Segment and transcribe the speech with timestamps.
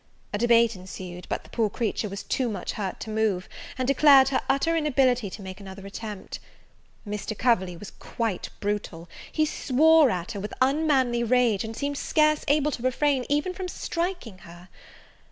[0.33, 4.29] A debate ensued; but the poor creature was too much hurt to move, and declared
[4.29, 6.39] her utter inability to make another attempt.
[7.07, 7.37] Mr.
[7.37, 12.71] Coverley was quite brutal: he swore at her with unmanly rage, and seemed scarce able
[12.71, 14.69] to refrain even from striking her.